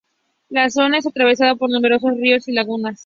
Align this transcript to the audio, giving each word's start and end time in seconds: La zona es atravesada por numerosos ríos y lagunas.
La 0.49 0.71
zona 0.71 0.97
es 0.97 1.05
atravesada 1.05 1.53
por 1.53 1.69
numerosos 1.69 2.17
ríos 2.17 2.47
y 2.47 2.53
lagunas. 2.53 2.99